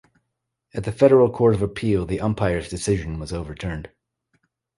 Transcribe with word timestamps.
At 0.73 0.83
the 0.83 0.91
Federal 0.91 1.29
Court 1.29 1.53
of 1.53 1.61
Appeal 1.61 2.07
the 2.07 2.21
Umpire's 2.21 2.67
decision 2.69 3.19
was 3.19 3.31
overturned. 3.31 3.91